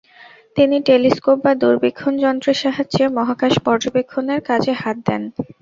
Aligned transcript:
তিনি 0.55 0.77
টেলিস্কোপ 0.87 1.37
বা 1.45 1.51
দূরবীক্ষণ 1.61 2.13
যন্ত্রের 2.23 2.57
সাহায্যে 2.63 3.03
মহাকাশ 3.17 3.53
পর্যবেক্ষণের 3.65 4.39
কাজে 4.49 4.73
হাত 4.81 4.97
দেন। 5.07 5.21